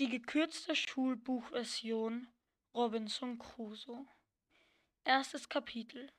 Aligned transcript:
Die 0.00 0.08
gekürzte 0.08 0.74
Schulbuchversion 0.74 2.26
Robinson 2.74 3.38
Crusoe. 3.38 4.06
Erstes 5.04 5.50
Kapitel 5.50 6.10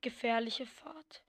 Gefährliche 0.00 0.64
Fahrt. 0.64 1.22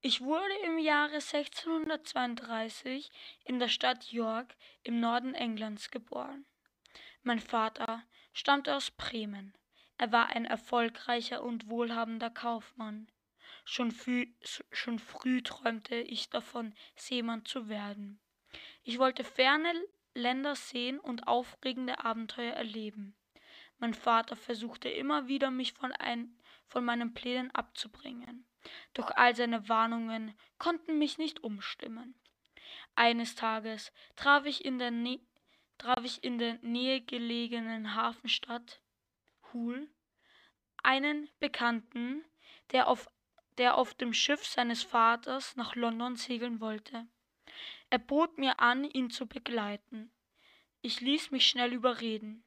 Ich 0.00 0.22
wurde 0.22 0.52
im 0.64 0.80
Jahre 0.80 1.20
1632 1.20 3.08
in 3.44 3.60
der 3.60 3.68
Stadt 3.68 4.10
York 4.10 4.56
im 4.82 4.98
Norden 4.98 5.34
Englands 5.34 5.92
geboren. 5.92 6.44
Mein 7.22 7.38
Vater 7.38 8.02
stammte 8.32 8.74
aus 8.74 8.90
Bremen. 8.90 9.56
Er 9.98 10.10
war 10.10 10.30
ein 10.30 10.44
erfolgreicher 10.44 11.44
und 11.44 11.68
wohlhabender 11.68 12.30
Kaufmann. 12.30 13.06
Schon 13.64 13.92
früh, 13.92 14.26
schon 14.72 14.98
früh 14.98 15.40
träumte 15.40 15.94
ich 15.94 16.30
davon, 16.30 16.74
Seemann 16.96 17.44
zu 17.44 17.68
werden. 17.68 18.18
Ich 18.82 18.98
wollte 18.98 19.22
ferne 19.22 19.72
Länder 20.14 20.54
sehen 20.56 20.98
und 20.98 21.26
aufregende 21.26 22.04
Abenteuer 22.04 22.52
erleben. 22.52 23.14
Mein 23.78 23.94
Vater 23.94 24.36
versuchte 24.36 24.88
immer 24.88 25.26
wieder, 25.26 25.50
mich 25.50 25.72
von, 25.72 25.92
ein, 25.92 26.38
von 26.66 26.84
meinen 26.84 27.14
Plänen 27.14 27.50
abzubringen. 27.50 28.46
Doch 28.94 29.10
all 29.10 29.34
seine 29.34 29.68
Warnungen 29.68 30.34
konnten 30.58 30.98
mich 30.98 31.18
nicht 31.18 31.42
umstimmen. 31.42 32.14
Eines 32.94 33.34
Tages 33.34 33.92
traf 34.16 34.44
ich 34.44 34.64
in 34.64 34.78
der, 34.78 34.90
Nä 34.90 35.20
traf 35.78 36.04
ich 36.04 36.22
in 36.22 36.38
der 36.38 36.58
Nähe 36.62 37.00
gelegenen 37.00 37.94
Hafenstadt 37.94 38.80
Hull 39.52 39.88
einen 40.82 41.28
Bekannten, 41.40 42.24
der 42.70 42.88
auf, 42.88 43.08
der 43.58 43.76
auf 43.76 43.94
dem 43.94 44.12
Schiff 44.12 44.46
seines 44.46 44.82
Vaters 44.82 45.56
nach 45.56 45.74
London 45.74 46.16
segeln 46.16 46.60
wollte. 46.60 47.06
Er 47.90 47.98
bot 47.98 48.38
mir 48.38 48.60
an, 48.60 48.84
ihn 48.84 49.10
zu 49.10 49.26
begleiten. 49.26 50.10
Ich 50.80 51.00
ließ 51.00 51.30
mich 51.30 51.46
schnell 51.46 51.72
überreden, 51.72 52.44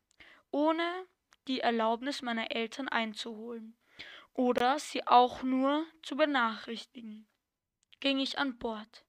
ohne 0.52 1.06
die 1.48 1.60
Erlaubnis 1.60 2.22
meiner 2.22 2.52
Eltern 2.52 2.88
einzuholen 2.88 3.78
oder 4.34 4.80
sie 4.80 5.08
auch 5.08 5.44
nur 5.44 5.86
zu 6.04 6.18
benachrichtigen. 6.18 7.28
Ging 8.00 8.20
ich 8.20 8.38
an 8.38 8.58
Bord. 8.58 9.06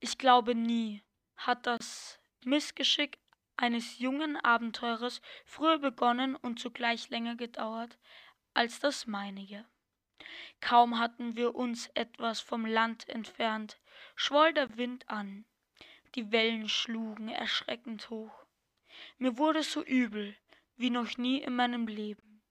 Ich 0.00 0.18
glaube 0.18 0.54
nie 0.54 1.02
hat 1.36 1.66
das 1.66 2.18
Missgeschick 2.44 3.18
eines 3.56 3.98
jungen 3.98 4.36
Abenteurers 4.36 5.20
früher 5.44 5.78
begonnen 5.78 6.36
und 6.36 6.58
zugleich 6.58 7.10
länger 7.10 7.36
gedauert 7.36 7.98
als 8.54 8.80
das 8.80 9.06
meinige. 9.06 9.64
Kaum 10.60 10.98
hatten 10.98 11.36
wir 11.36 11.54
uns 11.54 11.88
etwas 11.94 12.40
vom 12.40 12.66
Land 12.66 13.08
entfernt, 13.08 13.78
schwoll 14.16 14.52
der 14.52 14.76
Wind 14.76 15.08
an. 15.08 15.44
Die 16.14 16.32
Wellen 16.32 16.68
schlugen 16.68 17.28
erschreckend 17.28 18.10
hoch. 18.10 18.44
Mir 19.18 19.38
wurde 19.38 19.62
so 19.62 19.82
übel 19.82 20.36
wie 20.76 20.90
noch 20.90 21.16
nie 21.16 21.38
in 21.42 21.54
meinem 21.54 21.86
Leben. 21.86 22.42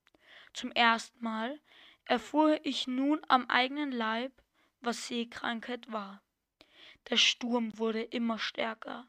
Zum 0.54 0.72
ersten 0.72 1.23
Mal 1.23 1.60
erfuhr 2.06 2.60
ich 2.64 2.88
nun 2.88 3.22
am 3.28 3.50
eigenen 3.50 3.92
Leib, 3.92 4.32
was 4.82 5.08
Seekrankheit 5.08 5.92
war. 5.92 6.22
Der 7.10 7.18
Sturm 7.18 7.78
wurde 7.78 8.02
immer 8.02 8.40
stärker. 8.40 9.08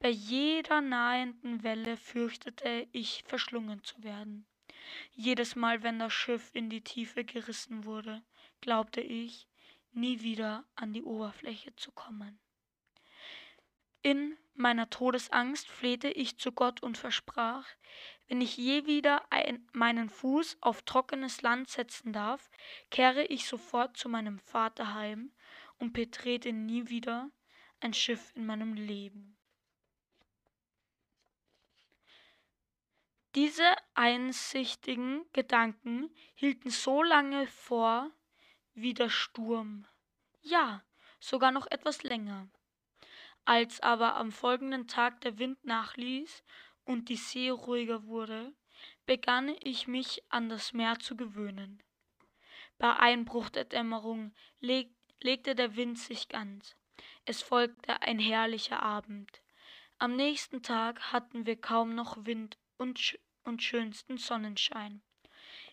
Bei 0.00 0.08
jeder 0.08 0.80
nahenden 0.80 1.62
Welle 1.62 1.96
fürchtete 1.96 2.86
ich, 2.92 3.22
verschlungen 3.26 3.82
zu 3.82 4.02
werden. 4.02 4.46
Jedes 5.12 5.56
Mal, 5.56 5.82
wenn 5.82 5.98
das 5.98 6.12
Schiff 6.12 6.50
in 6.54 6.70
die 6.70 6.82
Tiefe 6.82 7.24
gerissen 7.24 7.84
wurde, 7.84 8.22
glaubte 8.60 9.00
ich, 9.00 9.48
nie 9.92 10.22
wieder 10.22 10.64
an 10.74 10.92
die 10.92 11.04
Oberfläche 11.04 11.74
zu 11.76 11.92
kommen. 11.92 12.38
In 14.02 14.36
meiner 14.54 14.90
Todesangst 14.90 15.68
flehte 15.68 16.08
ich 16.08 16.38
zu 16.38 16.52
Gott 16.52 16.82
und 16.82 16.98
versprach, 16.98 17.66
wenn 18.28 18.40
ich 18.40 18.56
je 18.56 18.86
wieder 18.86 19.22
ein, 19.30 19.66
meinen 19.72 20.08
Fuß 20.08 20.58
auf 20.60 20.82
trockenes 20.82 21.42
Land 21.42 21.68
setzen 21.68 22.12
darf, 22.12 22.50
kehre 22.90 23.24
ich 23.24 23.46
sofort 23.46 23.96
zu 23.96 24.08
meinem 24.08 24.38
Vater 24.38 24.94
heim 24.94 25.32
und 25.78 25.92
betrete 25.92 26.52
nie 26.52 26.88
wieder 26.88 27.30
ein 27.80 27.94
Schiff 27.94 28.32
in 28.34 28.46
meinem 28.46 28.74
Leben. 28.74 29.36
Diese 33.34 33.74
einsichtigen 33.94 35.24
Gedanken 35.32 36.08
hielten 36.36 36.70
so 36.70 37.02
lange 37.02 37.48
vor 37.48 38.12
wie 38.74 38.94
der 38.94 39.08
Sturm. 39.08 39.86
Ja, 40.40 40.84
sogar 41.18 41.50
noch 41.50 41.66
etwas 41.66 42.04
länger. 42.04 42.48
Als 43.44 43.80
aber 43.80 44.14
am 44.14 44.30
folgenden 44.30 44.86
Tag 44.86 45.20
der 45.22 45.38
Wind 45.38 45.64
nachließ 45.64 46.44
und 46.84 47.08
die 47.08 47.16
See 47.16 47.50
ruhiger 47.50 48.06
wurde, 48.06 48.54
begann 49.04 49.54
ich 49.62 49.88
mich 49.88 50.22
an 50.28 50.48
das 50.48 50.72
Meer 50.72 51.00
zu 51.00 51.16
gewöhnen. 51.16 51.82
Bei 52.78 52.94
Einbruch 52.96 53.48
der 53.48 53.64
Dämmerung 53.64 54.32
leg 54.60 54.90
legte 55.20 55.54
der 55.54 55.74
Wind 55.74 55.98
sich 55.98 56.28
ganz. 56.28 56.76
Es 57.24 57.42
folgte 57.42 58.02
ein 58.02 58.18
herrlicher 58.18 58.82
Abend. 58.82 59.42
Am 59.98 60.14
nächsten 60.14 60.62
Tag 60.62 61.12
hatten 61.12 61.46
wir 61.46 61.60
kaum 61.60 61.94
noch 61.94 62.26
Wind 62.26 62.58
und, 62.78 62.98
sch 62.98 63.18
und 63.44 63.62
schönsten 63.62 64.18
Sonnenschein. 64.18 65.02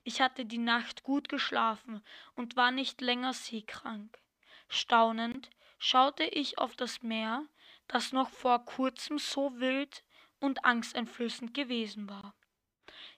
Ich 0.03 0.21
hatte 0.21 0.45
die 0.45 0.57
Nacht 0.57 1.03
gut 1.03 1.29
geschlafen 1.29 2.03
und 2.35 2.55
war 2.55 2.71
nicht 2.71 3.01
länger 3.01 3.33
seekrank. 3.33 4.19
Staunend 4.67 5.49
schaute 5.77 6.23
ich 6.23 6.57
auf 6.57 6.75
das 6.75 7.01
Meer, 7.01 7.45
das 7.87 8.11
noch 8.11 8.29
vor 8.29 8.65
kurzem 8.65 9.19
so 9.19 9.59
wild 9.59 10.03
und 10.39 10.65
angsteinflößend 10.65 11.53
gewesen 11.53 12.09
war. 12.09 12.35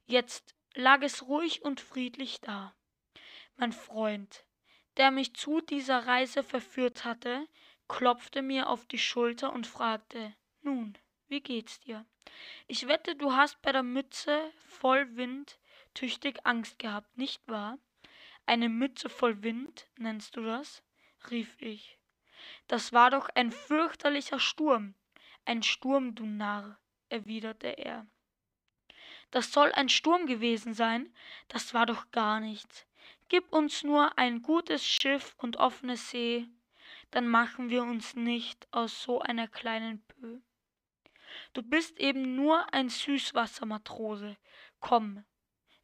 Jetzt 0.05 0.55
lag 0.73 1.01
es 1.01 1.27
ruhig 1.27 1.63
und 1.63 1.79
friedlich 1.79 2.41
da. 2.41 2.75
Mein 3.55 3.71
Freund, 3.71 4.45
der 4.97 5.11
mich 5.11 5.35
zu 5.35 5.61
dieser 5.61 6.05
Reise 6.07 6.44
verführt 6.44 7.05
hatte, 7.05 7.47
klopfte 7.88 8.41
mir 8.41 8.67
auf 8.69 8.85
die 8.85 8.97
Schulter 8.97 9.53
und 9.53 9.67
fragte 9.67 10.35
Nun, 10.61 10.97
wie 11.33 11.41
geht's 11.41 11.79
dir? 11.79 12.05
Ich 12.67 12.88
wette, 12.88 13.16
du 13.16 13.33
hast 13.33 13.59
bei 13.63 13.71
der 13.71 13.81
Mütze 13.81 14.51
voll 14.67 15.17
Wind 15.17 15.57
tüchtig 15.95 16.39
Angst 16.44 16.77
gehabt, 16.77 17.17
nicht 17.17 17.41
wahr? 17.47 17.79
Eine 18.45 18.69
Mütze 18.69 19.09
voll 19.09 19.41
Wind, 19.41 19.88
nennst 19.97 20.38
du 20.38 20.44
das? 20.44 20.83
rief 21.31 21.59
ich. 21.59 21.97
Das 22.67 22.94
war 22.94 23.09
doch 23.09 23.29
ein 23.33 23.51
fürchterlicher 23.51 24.38
Sturm. 24.38 24.94
Ein 25.44 25.63
Sturm, 25.63 26.13
du 26.13 26.25
Narr, 26.25 26.77
erwiderte 27.09 27.69
er. 27.79 28.05
Das 29.31 29.51
soll 29.51 29.71
ein 29.71 29.89
Sturm 29.89 30.27
gewesen 30.27 30.75
sein, 30.75 31.11
das 31.47 31.73
war 31.73 31.88
doch 31.88 32.11
gar 32.11 32.39
nichts. 32.41 32.85
Gib 33.27 33.51
uns 33.51 33.83
nur 33.83 34.19
ein 34.19 34.44
gutes 34.44 34.85
Schiff 34.85 35.33
und 35.39 35.57
offene 35.57 35.97
See, 35.97 36.47
dann 37.09 37.27
machen 37.27 37.71
wir 37.71 37.81
uns 37.81 38.15
nicht 38.15 38.67
aus 38.71 39.01
so 39.01 39.19
einer 39.19 39.47
kleinen 39.47 40.03
Bö. 40.19 40.39
Du 41.53 41.61
bist 41.61 41.99
eben 41.99 42.35
nur 42.35 42.73
ein 42.73 42.89
Süßwassermatrose. 42.89 44.38
Komm, 44.79 45.25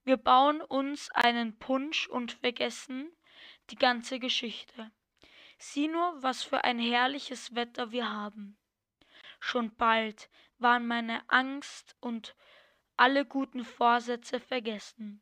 wir 0.03 0.17
bauen 0.17 0.61
uns 0.61 1.09
einen 1.11 1.57
Punsch 1.59 2.07
und 2.07 2.31
vergessen 2.31 3.11
die 3.69 3.75
ganze 3.75 4.19
Geschichte. 4.19 4.91
Sieh 5.57 5.87
nur, 5.87 6.23
was 6.23 6.43
für 6.43 6.63
ein 6.63 6.79
herrliches 6.79 7.53
Wetter 7.53 7.91
wir 7.91 8.09
haben. 8.09 8.57
Schon 9.39 9.75
bald 9.75 10.29
waren 10.57 10.87
meine 10.87 11.21
Angst 11.29 11.95
und 11.99 12.35
alle 12.97 13.25
guten 13.25 13.63
Vorsätze 13.63 14.39
vergessen. 14.39 15.21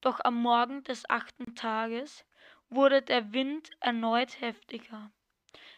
Doch 0.00 0.20
am 0.24 0.34
Morgen 0.34 0.82
des 0.84 1.08
achten 1.08 1.54
Tages 1.54 2.24
wurde 2.68 3.02
der 3.02 3.32
Wind 3.32 3.70
erneut 3.80 4.40
heftiger. 4.40 5.12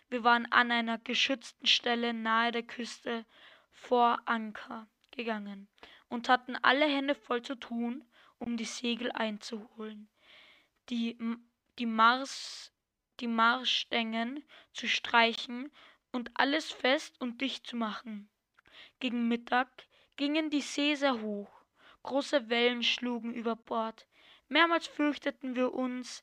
Wir 0.08 0.22
waren 0.24 0.50
an 0.52 0.70
einer 0.70 0.98
geschützten 0.98 1.66
Stelle 1.66 2.14
nahe 2.14 2.52
der 2.52 2.62
Küste 2.62 3.26
vor 3.74 4.20
Anker 4.24 4.88
gegangen 5.10 5.68
und 6.08 6.30
hatten 6.30 6.56
alle 6.56 6.86
Hände 6.86 7.14
voll 7.14 7.42
zu 7.42 7.54
tun, 7.54 8.04
um 8.38 8.56
die 8.56 8.64
Segel 8.64 9.12
einzuholen. 9.12 10.08
Die, 10.88 11.18
die 11.78 11.86
Mars 11.86 12.74
die 13.20 13.28
Marschstängen 13.28 14.44
zu 14.72 14.88
streichen 14.88 15.70
und 16.12 16.30
alles 16.34 16.72
fest 16.72 17.20
und 17.20 17.40
dicht 17.40 17.66
zu 17.66 17.76
machen. 17.76 18.28
Gegen 19.00 19.28
Mittag 19.28 19.68
gingen 20.16 20.50
die 20.50 20.60
See 20.60 20.94
sehr 20.94 21.20
hoch, 21.20 21.50
große 22.02 22.48
Wellen 22.48 22.82
schlugen 22.82 23.34
über 23.34 23.56
Bord. 23.56 24.06
Mehrmals 24.48 24.86
fürchteten 24.86 25.56
wir 25.56 25.72
uns, 25.74 26.22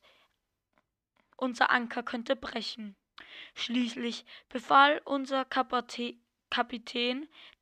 unser 1.36 1.70
Anker 1.70 2.02
könnte 2.02 2.36
brechen. 2.36 2.96
Schließlich 3.54 4.24
befahl 4.48 5.00
unser 5.04 5.44
Kapitän, 5.44 6.21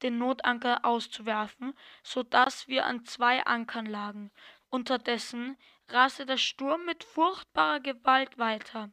den 0.02 0.18
Notanker 0.18 0.84
auszuwerfen, 0.84 1.74
so 2.02 2.22
dass 2.22 2.68
wir 2.68 2.86
an 2.86 3.04
zwei 3.04 3.44
Ankern 3.44 3.86
lagen. 3.86 4.30
Unterdessen 4.68 5.56
raste 5.88 6.26
der 6.26 6.36
Sturm 6.36 6.84
mit 6.86 7.04
furchtbarer 7.04 7.80
Gewalt 7.80 8.38
weiter. 8.38 8.90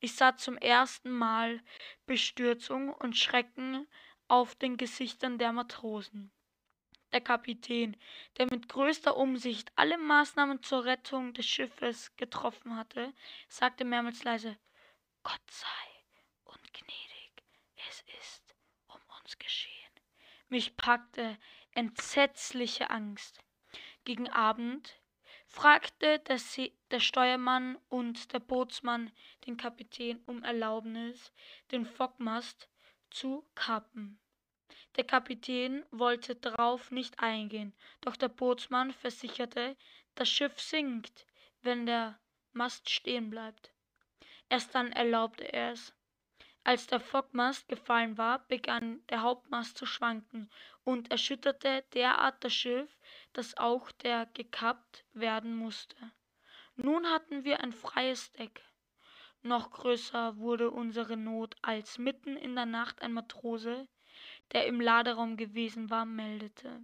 Ich 0.00 0.14
sah 0.14 0.36
zum 0.36 0.56
ersten 0.56 1.10
Mal 1.10 1.62
Bestürzung 2.06 2.92
und 2.92 3.16
Schrecken 3.16 3.86
auf 4.28 4.54
den 4.54 4.76
Gesichtern 4.76 5.38
der 5.38 5.52
Matrosen. 5.52 6.32
Der 7.12 7.20
Kapitän, 7.20 7.96
der 8.38 8.46
mit 8.46 8.68
größter 8.68 9.16
Umsicht 9.16 9.72
alle 9.74 9.98
Maßnahmen 9.98 10.62
zur 10.62 10.84
Rettung 10.84 11.34
des 11.34 11.46
Schiffes 11.46 12.14
getroffen 12.16 12.76
hatte, 12.76 13.12
sagte 13.48 13.84
mehrmals 13.84 14.22
leise 14.22 14.56
Gott 15.22 15.50
sei 15.50 15.66
und 16.44 16.72
gnädig, 16.72 17.42
es 17.88 18.04
ist 18.20 18.49
uns 19.20 19.38
geschehen. 19.38 19.74
Mich 20.48 20.76
packte 20.76 21.38
entsetzliche 21.72 22.90
Angst. 22.90 23.40
Gegen 24.04 24.28
Abend 24.28 25.00
fragte 25.46 26.18
der, 26.20 26.38
See, 26.38 26.72
der 26.90 27.00
Steuermann 27.00 27.76
und 27.88 28.32
der 28.32 28.40
Bootsmann 28.40 29.12
den 29.46 29.56
Kapitän 29.56 30.22
um 30.26 30.42
Erlaubnis, 30.42 31.32
den 31.70 31.86
Fockmast 31.86 32.68
zu 33.10 33.48
kappen. 33.54 34.18
Der 34.96 35.04
Kapitän 35.04 35.84
wollte 35.90 36.34
darauf 36.34 36.90
nicht 36.90 37.20
eingehen, 37.20 37.74
doch 38.00 38.16
der 38.16 38.28
Bootsmann 38.28 38.92
versicherte, 38.92 39.76
das 40.14 40.28
Schiff 40.28 40.60
sinkt, 40.60 41.26
wenn 41.62 41.86
der 41.86 42.18
Mast 42.52 42.90
stehen 42.90 43.30
bleibt. 43.30 43.72
Erst 44.48 44.74
dann 44.74 44.90
erlaubte 44.92 45.44
er 45.44 45.72
es. 45.72 45.94
Als 46.62 46.86
der 46.86 47.00
Fockmast 47.00 47.68
gefallen 47.68 48.18
war, 48.18 48.46
begann 48.46 49.04
der 49.08 49.22
Hauptmast 49.22 49.78
zu 49.78 49.86
schwanken 49.86 50.50
und 50.84 51.10
erschütterte 51.10 51.84
derart 51.94 52.44
das 52.44 52.52
Schiff, 52.52 52.98
dass 53.32 53.56
auch 53.56 53.90
der 53.92 54.26
gekappt 54.26 55.04
werden 55.12 55.56
musste. 55.56 55.96
Nun 56.76 57.06
hatten 57.06 57.44
wir 57.44 57.60
ein 57.60 57.72
freies 57.72 58.32
Deck. 58.32 58.62
Noch 59.42 59.70
größer 59.70 60.36
wurde 60.36 60.70
unsere 60.70 61.16
Not, 61.16 61.56
als 61.62 61.98
mitten 61.98 62.36
in 62.36 62.54
der 62.54 62.66
Nacht 62.66 63.00
ein 63.00 63.14
Matrose, 63.14 63.88
der 64.52 64.66
im 64.66 64.80
Laderaum 64.80 65.36
gewesen 65.38 65.88
war, 65.88 66.04
meldete. 66.04 66.82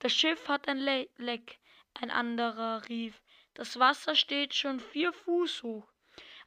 Das 0.00 0.12
Schiff 0.12 0.48
hat 0.48 0.68
ein 0.68 0.78
Le 0.78 1.08
Leck. 1.16 1.60
Ein 1.94 2.10
anderer 2.10 2.88
rief, 2.88 3.22
das 3.54 3.78
Wasser 3.78 4.14
steht 4.14 4.54
schon 4.54 4.80
vier 4.80 5.12
Fuß 5.12 5.62
hoch. 5.62 5.90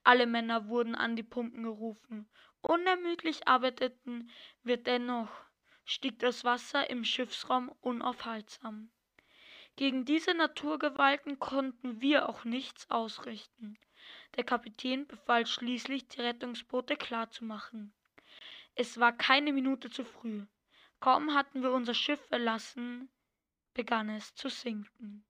Alle 0.03 0.27
Männer 0.27 0.67
wurden 0.67 0.95
an 0.95 1.15
die 1.15 1.23
Pumpen 1.23 1.63
gerufen. 1.63 2.29
Unermüdlich 2.61 3.47
arbeiteten 3.47 4.29
wir 4.63 4.77
dennoch, 4.77 5.29
stieg 5.85 6.19
das 6.19 6.44
Wasser 6.44 6.89
im 6.89 7.03
Schiffsraum 7.03 7.69
unaufhaltsam. 7.81 8.91
Gegen 9.75 10.03
diese 10.03 10.33
Naturgewalten 10.33 11.39
konnten 11.39 12.01
wir 12.01 12.27
auch 12.27 12.44
nichts 12.44 12.89
ausrichten. 12.89 13.77
Der 14.35 14.44
Kapitän 14.44 15.07
befahl 15.07 15.45
schließlich, 15.45 16.09
die 16.09 16.21
Rettungsboote 16.21 16.97
klarzumachen. 16.97 17.94
Es 18.75 19.00
war 19.00 19.13
keine 19.13 19.53
Minute 19.53 19.89
zu 19.89 20.03
früh. 20.03 20.45
Kaum 21.00 21.33
hatten 21.33 21.63
wir 21.63 21.71
unser 21.71 21.94
Schiff 21.94 22.19
verlassen, 22.27 23.09
begann 23.73 24.09
es 24.09 24.35
zu 24.35 24.50
sinken. 24.50 25.25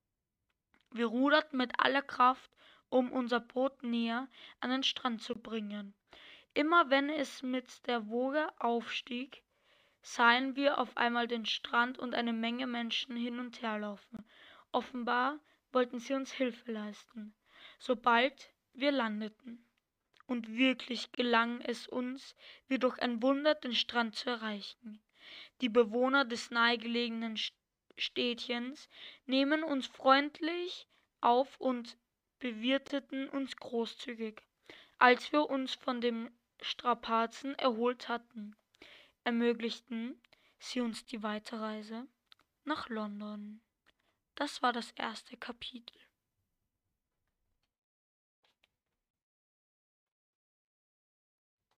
Wir 0.91 1.05
ruderten 1.05 1.57
mit 1.57 1.79
aller 1.79 2.01
Kraft, 2.01 2.49
um 2.89 3.11
unser 3.11 3.39
Boot 3.39 3.83
näher 3.83 4.27
an 4.59 4.71
den 4.71 4.83
Strand 4.83 5.21
zu 5.21 5.35
bringen. 5.35 5.93
Immer 6.53 6.89
wenn 6.89 7.09
es 7.09 7.43
mit 7.43 7.87
der 7.87 8.09
Woge 8.09 8.47
aufstieg, 8.59 9.43
sahen 10.01 10.55
wir 10.55 10.77
auf 10.77 10.97
einmal 10.97 11.27
den 11.27 11.45
Strand 11.45 11.99
und 11.99 12.15
eine 12.15 12.33
Menge 12.33 12.67
Menschen 12.67 13.15
hin 13.15 13.39
und 13.39 13.61
her 13.61 13.79
laufen. 13.79 14.25
Offenbar 14.71 15.39
wollten 15.71 15.99
sie 15.99 16.13
uns 16.13 16.31
Hilfe 16.31 16.71
leisten, 16.71 17.33
sobald 17.77 18.53
wir 18.73 18.91
landeten. 18.91 19.65
Und 20.25 20.57
wirklich 20.57 21.11
gelang 21.11 21.59
es 21.61 21.87
uns, 21.87 22.35
wie 22.67 22.77
durch 22.77 22.99
ein 22.99 23.21
Wunder 23.23 23.55
den 23.55 23.73
Strand 23.73 24.15
zu 24.15 24.29
erreichen. 24.29 25.01
Die 25.61 25.69
Bewohner 25.69 26.23
des 26.23 26.51
nahegelegenen 26.51 27.37
Städtchens 27.97 28.89
nehmen 29.25 29.63
uns 29.63 29.87
freundlich 29.87 30.87
auf 31.21 31.59
und 31.59 31.97
bewirteten 32.39 33.27
uns 33.29 33.55
großzügig. 33.57 34.41
Als 34.97 35.31
wir 35.31 35.49
uns 35.49 35.73
von 35.75 35.99
dem 36.01 36.29
Strapazen 36.61 37.56
erholt 37.56 38.09
hatten, 38.09 38.56
ermöglichten 39.23 40.21
sie 40.59 40.81
uns 40.81 41.06
die 41.06 41.23
Weiterreise 41.23 42.07
nach 42.65 42.89
London. 42.89 43.61
Das 44.35 44.61
war 44.61 44.73
das 44.73 44.91
erste 44.91 45.38
Kapitel. 45.38 45.97